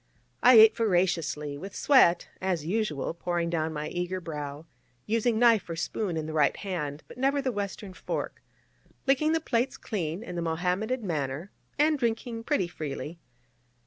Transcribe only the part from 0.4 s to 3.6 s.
I ate voraciously, with sweat, as usual, pouring